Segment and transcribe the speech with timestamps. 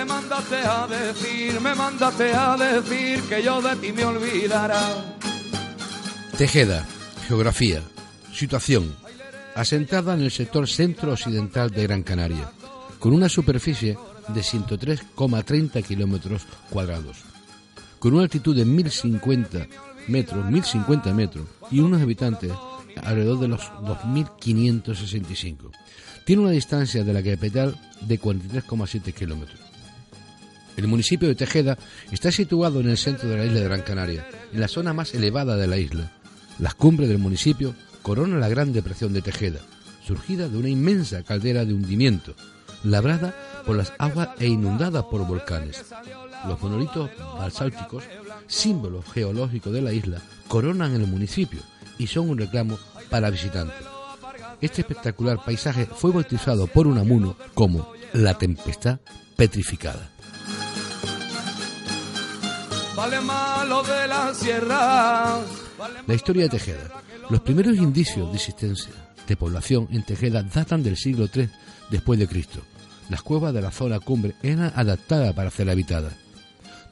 [0.00, 4.80] Me mandaste a decir, me mandaste a decir que yo de ti me olvidara.
[6.38, 6.86] Tejeda,
[7.28, 7.82] geografía,
[8.32, 8.96] situación,
[9.54, 12.50] asentada en el sector centro-occidental de Gran Canaria,
[12.98, 13.96] con una superficie
[14.28, 17.18] de 103,30 kilómetros cuadrados,
[17.98, 19.66] con una altitud de 1050
[20.08, 22.52] metros, 1050 metros y unos habitantes
[23.02, 25.70] alrededor de los 2.565.
[26.24, 29.58] Tiene una distancia de la capital de 43,7 kilómetros.
[30.76, 31.76] El municipio de Tejeda
[32.10, 35.14] está situado en el centro de la isla de Gran Canaria, en la zona más
[35.14, 36.12] elevada de la isla.
[36.58, 39.60] Las cumbres del municipio coronan la Gran Depresión de Tejeda,
[40.06, 42.34] surgida de una inmensa caldera de hundimiento,
[42.82, 43.34] labrada
[43.66, 45.84] por las aguas e inundada por volcanes.
[46.46, 48.04] Los monolitos basálticos,
[48.46, 51.60] símbolo geológico de la isla, coronan el municipio
[51.98, 52.78] y son un reclamo
[53.10, 53.86] para visitantes.
[54.60, 58.98] Este espectacular paisaje fue bautizado por Unamuno como la tempestad
[59.36, 60.10] petrificada.
[66.06, 67.02] La historia de Tejeda.
[67.30, 68.92] Los primeros indicios de existencia
[69.28, 71.48] de población en Tejeda datan del siglo III
[71.88, 72.60] después de Cristo.
[73.08, 76.12] Las cuevas de la zona cumbre eran adaptadas para ser habitadas.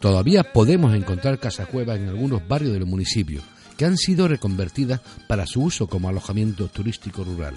[0.00, 3.42] Todavía podemos encontrar casacuevas en algunos barrios del municipio
[3.76, 7.54] que han sido reconvertidas para su uso como alojamiento turístico rural.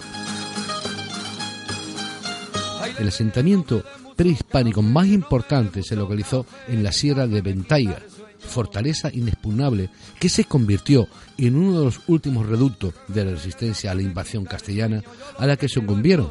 [2.97, 3.83] El asentamiento
[4.15, 7.99] prehispánico más importante se localizó en la Sierra de Ventaiga,
[8.41, 11.07] fortaleza inexpugnable que se convirtió
[11.37, 15.03] en uno de los últimos reductos de la resistencia a la invasión castellana
[15.37, 16.29] a la que sucumbieron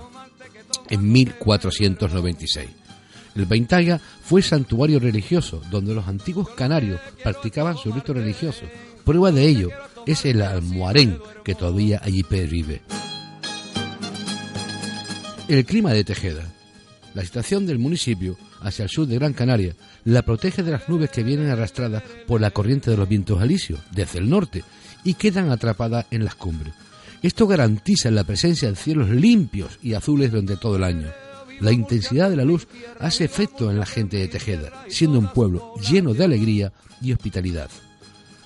[0.89, 2.69] en 1496.
[3.37, 8.63] El fue santuario religioso donde los antiguos canarios practicaban su rito religioso.
[9.05, 9.71] Prueba de ello
[10.07, 12.83] es el almoharén que todavía allí pervive.
[15.49, 16.45] El clima de Tejeda.
[17.15, 21.11] La situación del municipio hacia el sur de Gran Canaria la protege de las nubes
[21.11, 24.65] que vienen arrastradas por la corriente de los vientos alisios desde el norte
[25.05, 26.75] y quedan atrapadas en las cumbres.
[27.23, 31.09] Esto garantiza la presencia de cielos limpios y azules durante todo el año.
[31.61, 32.67] La intensidad de la luz
[32.99, 36.73] hace efecto en la gente de Tejeda, siendo un pueblo lleno de alegría
[37.03, 37.71] y hospitalidad.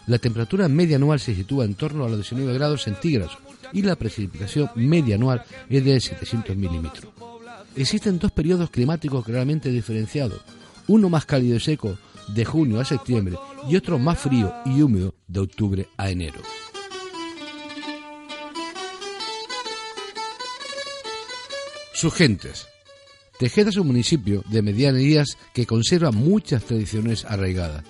[0.07, 3.39] La temperatura media anual se sitúa en torno a los 19 grados centígrados
[3.73, 7.34] y la precipitación media anual es de 700 milímetros.
[7.77, 10.41] Existen dos periodos climáticos claramente diferenciados,
[10.87, 11.99] uno más cálido y seco
[12.29, 13.37] de junio a septiembre
[13.69, 16.41] y otro más frío y húmedo de octubre a enero.
[21.93, 22.67] Sus gentes.
[23.39, 27.83] Tejeda es un municipio de medianías que conserva muchas tradiciones arraigadas.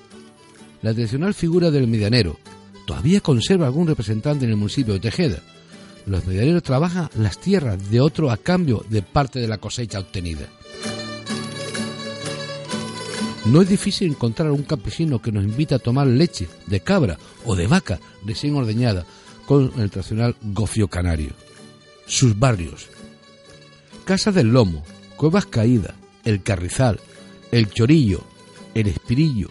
[0.81, 2.39] La tradicional figura del medianero
[2.87, 5.43] todavía conserva algún representante en el municipio de Tejeda.
[6.07, 10.49] Los medianeros trabajan las tierras de otro a cambio de parte de la cosecha obtenida.
[13.47, 17.55] No es difícil encontrar un campesino que nos invita a tomar leche de cabra o
[17.55, 19.05] de vaca recién ordeñada
[19.47, 21.33] con el tradicional gofio canario.
[22.07, 22.89] Sus barrios.
[24.05, 24.83] Casa del Lomo,
[25.17, 25.95] Cuevas Caídas,
[26.25, 27.01] El Carrizal,
[27.51, 28.23] El Chorillo,
[28.75, 29.49] El Espirillo,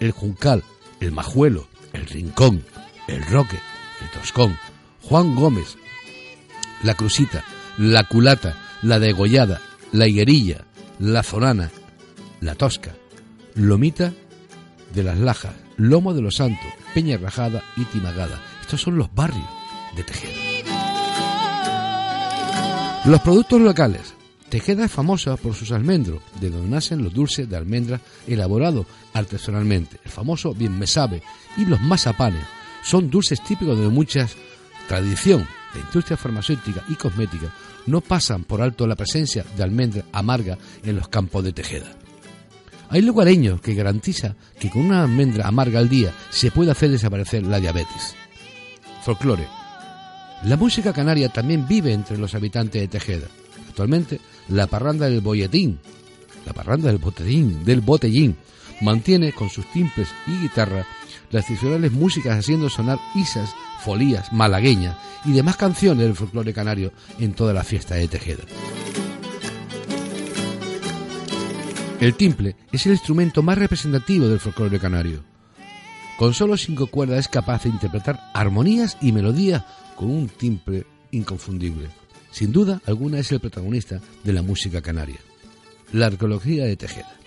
[0.00, 0.62] El Juncal,
[1.00, 2.64] El Majuelo, El Rincón,
[3.06, 3.58] El Roque,
[4.00, 4.56] El Toscón,
[5.02, 5.76] Juan Gómez,
[6.82, 7.44] La Crusita,
[7.76, 9.60] La Culata, La Degollada,
[9.92, 10.64] La Higuerilla,
[10.98, 11.70] La Zonana,
[12.40, 12.94] La Tosca,
[13.54, 14.12] Lomita
[14.94, 18.40] de las Lajas, Lomo de los Santos, Peña Rajada y Timagada.
[18.60, 19.46] Estos son los barrios
[19.96, 20.48] de Tejeda.
[23.04, 24.14] Los productos locales.
[24.48, 29.98] Tejeda es famosa por sus almendros, de donde nacen los dulces de almendra elaborados artesanalmente,
[30.04, 31.22] el famoso bien me sabe,
[31.58, 32.44] y los mazapanes.
[32.82, 34.36] Son dulces típicos de muchas
[34.88, 35.46] tradición.
[35.74, 37.52] La industria farmacéutica y cosmética
[37.86, 41.92] no pasan por alto la presencia de almendra amarga en los campos de Tejeda.
[42.90, 47.42] Hay lugareños que garantiza que con una almendra amarga al día se puede hacer desaparecer
[47.44, 48.14] la diabetes.
[49.04, 49.46] Folclore.
[50.44, 53.26] La música canaria también vive entre los habitantes de Tejeda.
[53.68, 55.78] Actualmente, la parranda del boyetín,
[56.46, 58.36] la parranda del botellín, del botellín,
[58.80, 60.86] mantiene con sus timples y guitarra
[61.30, 67.34] las tradicionales músicas haciendo sonar isas, folías, malagueñas y demás canciones del folclore canario en
[67.34, 68.44] toda la fiesta de Tejeda.
[72.00, 75.24] El timple es el instrumento más representativo del folclore canario.
[76.16, 79.64] Con solo cinco cuerdas es capaz de interpretar armonías y melodías
[79.96, 81.88] con un timple inconfundible.
[82.30, 85.18] Sin duda alguna es el protagonista de la música canaria.
[85.92, 87.18] La arqueología de Tejeda.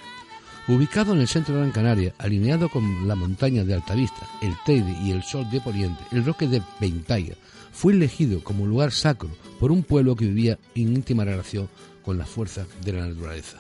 [0.72, 4.98] Ubicado en el centro de Gran Canaria, alineado con la montaña de Altavista, el Teide
[5.04, 7.36] y el Sol de Poniente, el Roque de Ventaya
[7.74, 9.30] fue elegido como lugar sacro
[9.60, 11.68] por un pueblo que vivía en íntima relación
[12.06, 13.58] con la fuerza de la naturaleza.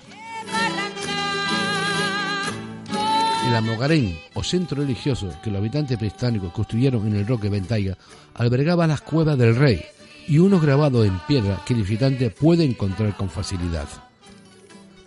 [3.46, 7.98] El Amogarén, o centro religioso que los habitantes prehispánicos construyeron en el Roque Ventaya,
[8.36, 9.84] albergaba las cuevas del rey
[10.30, 13.90] y unos grabados en piedra que el visitante puede encontrar con facilidad.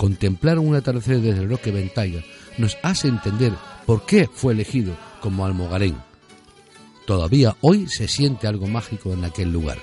[0.05, 2.23] Contemplar un atardecer desde el Roque Ventaya
[2.59, 3.55] nos hace entender
[3.87, 5.97] por qué fue elegido como Almogarén.
[7.07, 9.79] Todavía hoy se siente algo mágico en aquel lugar.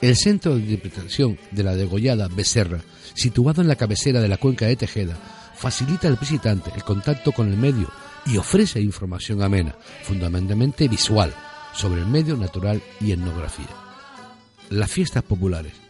[0.00, 2.80] El centro de interpretación de la degollada Becerra,
[3.14, 5.16] situado en la cabecera de la cuenca de Tejeda,
[5.54, 7.88] facilita al visitante el contacto con el medio
[8.26, 11.32] y ofrece información amena, fundamentalmente visual,
[11.72, 13.68] sobre el medio natural y etnografía.
[14.70, 15.89] Las fiestas populares.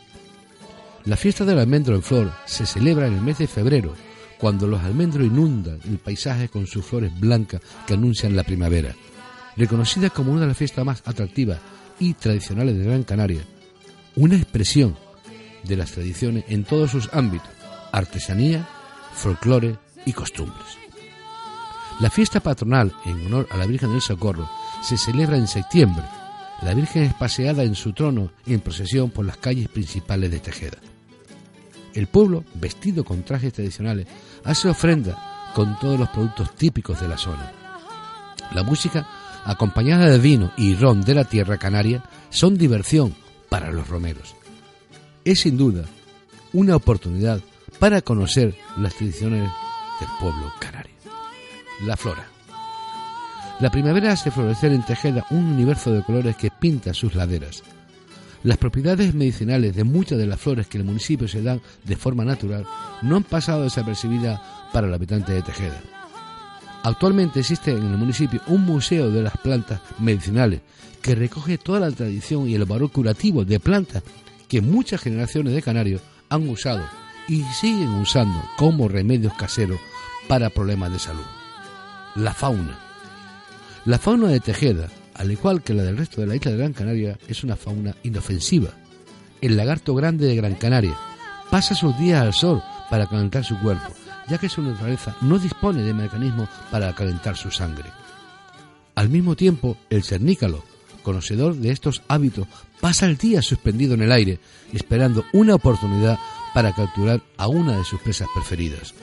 [1.07, 3.95] La fiesta del almendro en flor se celebra en el mes de febrero,
[4.39, 8.95] cuando los almendros inundan el paisaje con sus flores blancas que anuncian la primavera.
[9.57, 11.59] Reconocida como una de las fiestas más atractivas
[11.99, 13.43] y tradicionales de Gran Canaria,
[14.17, 14.97] una expresión
[15.65, 17.51] de las tradiciones en todos sus ámbitos,
[17.93, 18.67] artesanía,
[19.15, 20.79] folclore y costumbres.
[22.01, 24.49] La fiesta patronal en honor a la Virgen del Socorro
[24.83, 26.05] se celebra en septiembre.
[26.63, 30.79] La Virgen es paseada en su trono en procesión por las calles principales de Tejeda.
[31.95, 34.07] El pueblo, vestido con trajes tradicionales,
[34.45, 37.53] hace ofrenda con todos los productos típicos de la zona.
[38.53, 39.09] La música,
[39.45, 43.15] acompañada de vino y ron de la tierra canaria, son diversión
[43.49, 44.35] para los romeros.
[45.25, 45.85] Es sin duda
[46.53, 47.41] una oportunidad
[47.79, 49.51] para conocer las tradiciones
[50.01, 50.95] del pueblo canario.
[51.85, 52.27] La flora.
[53.61, 57.63] La primavera hace florecer en Tejeda un universo de colores que pinta sus laderas.
[58.43, 62.25] Las propiedades medicinales de muchas de las flores que el municipio se dan de forma
[62.25, 62.65] natural
[63.03, 64.41] no han pasado desapercibidas
[64.73, 65.79] para el habitante de Tejeda.
[66.83, 70.63] Actualmente existe en el municipio un museo de las plantas medicinales
[71.03, 74.03] que recoge toda la tradición y el valor curativo de plantas
[74.49, 76.83] que muchas generaciones de canarios han usado
[77.29, 79.79] y siguen usando como remedios caseros
[80.29, 81.27] para problemas de salud.
[82.15, 82.90] La fauna.
[83.91, 86.73] La fauna de Tejeda, al igual que la del resto de la isla de Gran
[86.73, 88.71] Canaria, es una fauna inofensiva.
[89.41, 90.97] El lagarto grande de Gran Canaria
[91.51, 93.93] pasa sus días al sol para calentar su cuerpo,
[94.29, 97.91] ya que su naturaleza no dispone de mecanismos para calentar su sangre.
[98.95, 100.63] Al mismo tiempo, el cernícalo,
[101.03, 102.47] conocedor de estos hábitos,
[102.81, 104.39] pasa el día suspendido en el aire,
[104.73, 106.17] esperando una oportunidad
[106.55, 108.95] para capturar a una de sus presas preferidas.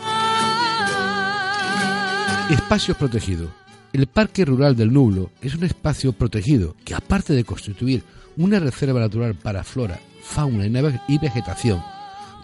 [2.49, 3.49] Espacios protegidos.
[3.93, 8.03] El Parque Rural del Nublo es un espacio protegido que, aparte de constituir
[8.35, 10.65] una reserva natural para flora, fauna
[11.07, 11.81] y vegetación,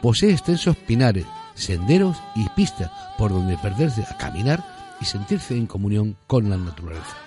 [0.02, 4.64] posee extensos pinares, senderos y pistas por donde perderse a caminar
[5.02, 7.18] y sentirse en comunión con la naturaleza.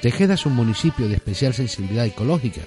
[0.00, 2.62] Tejeda es un municipio de especial sensibilidad ecológica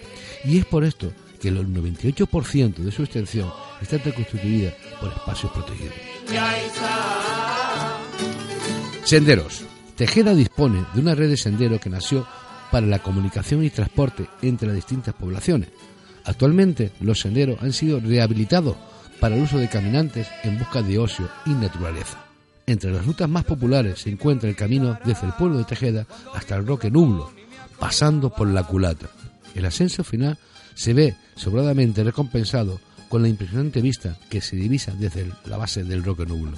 [0.46, 1.12] y es por esto
[1.42, 5.96] que el 98% de su extensión está constituida por espacios protegidos.
[9.04, 9.64] Senderos.
[10.00, 12.26] Tejeda dispone de una red de senderos que nació
[12.72, 15.68] para la comunicación y transporte entre las distintas poblaciones.
[16.24, 18.78] Actualmente los senderos han sido rehabilitados
[19.20, 22.24] para el uso de caminantes en busca de ocio y naturaleza.
[22.66, 26.56] Entre las rutas más populares se encuentra el camino desde el pueblo de Tejeda hasta
[26.56, 27.30] el Roque Nublo,
[27.78, 29.10] pasando por la culata.
[29.54, 30.38] El ascenso final
[30.76, 32.80] se ve sobradamente recompensado
[33.10, 36.58] con la impresionante vista que se divisa desde la base del Roque Nublo.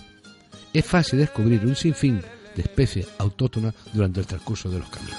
[0.74, 2.22] Es fácil descubrir un sinfín
[2.56, 5.18] de especies autóctonas durante el transcurso de los caminos.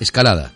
[0.00, 0.52] Escalada.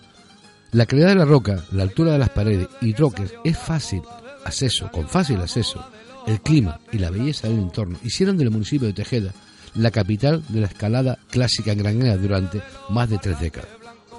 [0.73, 4.02] La calidad de la roca, la altura de las paredes y roques es fácil
[4.45, 5.85] acceso, con fácil acceso.
[6.26, 9.33] El clima y la belleza del entorno hicieron del municipio de Tejeda
[9.75, 13.71] la capital de la escalada clásica en Granada durante más de tres décadas.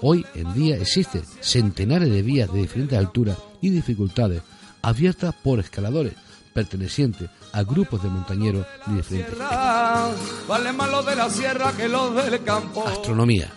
[0.02, 4.42] Hoy en día existen centenares de vías de diferentes alturas y dificultades
[4.82, 6.14] abiertas por escaladores
[6.54, 9.38] pertenecientes a grupos de montañeros de diferentes
[10.48, 12.88] Vale más lo de la sierra que lo del campo.
[12.88, 13.52] Astronomía.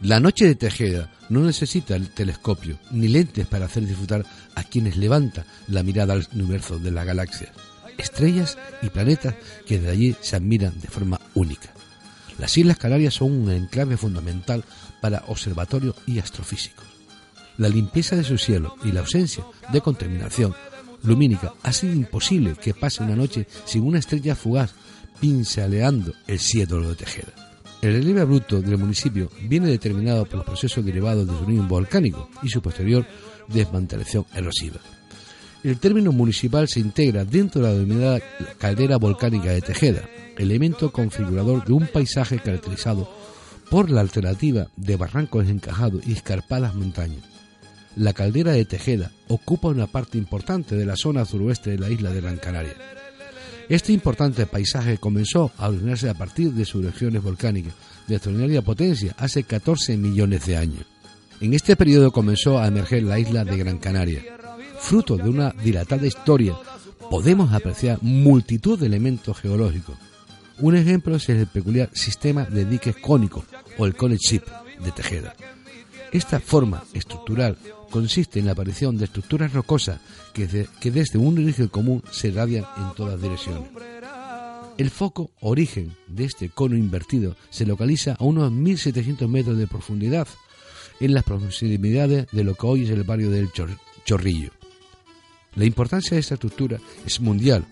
[0.00, 4.24] La noche de Tejeda no necesita el telescopio ni lentes para hacer disfrutar
[4.54, 7.52] a quienes levanta la mirada al universo de la galaxia,
[7.96, 9.34] estrellas y planetas
[9.66, 11.70] que de allí se admiran de forma única.
[12.38, 14.64] Las Islas Canarias son un enclave fundamental
[15.00, 16.84] para observatorios y astrofísicos.
[17.56, 20.54] La limpieza de su cielo y la ausencia de contaminación
[21.04, 24.74] lumínica hace imposible que pase una noche sin una estrella fugaz
[25.20, 27.32] pinceleando el cielo de Tejeda.
[27.82, 32.30] El relieve bruto del municipio viene determinado por los procesos derivados de su origen volcánico
[32.42, 33.06] y su posterior
[33.48, 34.80] desmantelación erosiva.
[35.62, 38.20] El término municipal se integra dentro de la denominada
[38.58, 40.08] caldera volcánica de Tejeda,
[40.38, 43.08] elemento configurador de un paisaje caracterizado
[43.70, 47.24] por la alternativa de barrancos encajados y escarpadas montañas.
[47.96, 52.10] La caldera de Tejeda ocupa una parte importante de la zona suroeste de la isla
[52.10, 52.74] de Gran Canaria
[53.68, 57.72] este importante paisaje comenzó a originarse a partir de sus regiones volcánicas
[58.06, 60.84] de extraordinaria potencia hace 14 millones de años.
[61.40, 64.22] En este periodo comenzó a emerger la isla de Gran Canaria.
[64.78, 66.54] Fruto de una dilatada historia,
[67.10, 69.96] podemos apreciar multitud de elementos geológicos.
[70.58, 73.44] Un ejemplo es el peculiar sistema de diques cónicos
[73.78, 74.42] o el conic ship
[74.84, 75.34] de Tejeda.
[76.14, 77.58] Esta forma estructural
[77.90, 79.98] consiste en la aparición de estructuras rocosas
[80.32, 83.68] que, desde un origen común se irradian en todas direcciones.
[84.78, 90.28] El foco origen de este cono invertido se localiza a unos 1.700 metros de profundidad
[91.00, 93.50] en las proximidades de lo que hoy es el barrio del
[94.04, 94.52] Chorrillo.
[95.56, 97.64] La importancia de esta estructura es mundial,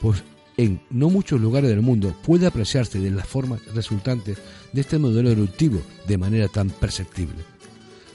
[0.00, 0.24] pues
[0.56, 4.38] en no muchos lugares del mundo puede apreciarse de las formas resultantes
[4.72, 7.52] de este modelo eruptivo de manera tan perceptible.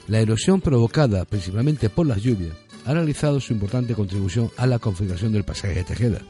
[0.08, 5.32] La erosión provocada principalmente por las lluvias ha realizado su importante contribución a la configuración
[5.32, 6.22] del paisaje de Tejeda,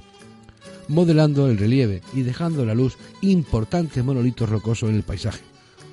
[0.89, 5.43] modelando el relieve y dejando a la luz importantes monolitos rocosos en el paisaje,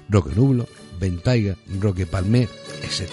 [0.09, 0.67] roque nublo,
[0.99, 2.49] ventaiga, roque palmé,
[2.81, 3.07] etc.